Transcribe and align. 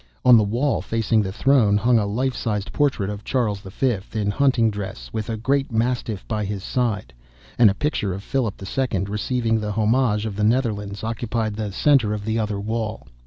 On 0.25 0.35
the 0.35 0.43
wall, 0.43 0.81
facing 0.81 1.21
the 1.21 1.31
throne, 1.31 1.77
hung 1.77 1.99
a 1.99 2.07
life 2.07 2.35
sized 2.35 2.73
portrait 2.73 3.11
of 3.11 3.23
Charles 3.23 3.59
V. 3.59 3.97
in 4.13 4.31
hunting 4.31 4.71
dress, 4.71 5.11
with 5.13 5.29
a 5.29 5.37
great 5.37 5.71
mastiff 5.71 6.27
by 6.27 6.43
his 6.43 6.63
side, 6.63 7.13
and 7.59 7.69
a 7.69 7.75
picture 7.75 8.11
of 8.11 8.23
Philip 8.23 8.59
II. 8.63 9.03
receiving 9.03 9.59
the 9.59 9.73
homage 9.73 10.25
of 10.25 10.37
the 10.37 10.43
Netherlands 10.43 11.03
occupied 11.03 11.53
the 11.55 11.71
centre 11.71 12.13
of 12.15 12.25
the 12.25 12.39
other 12.39 12.59
wall. 12.59 13.05